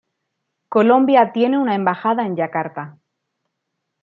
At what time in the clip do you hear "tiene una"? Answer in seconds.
1.31-1.75